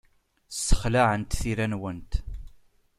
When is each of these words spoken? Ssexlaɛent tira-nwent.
Ssexlaɛent 0.55 1.37
tira-nwent. 1.39 2.11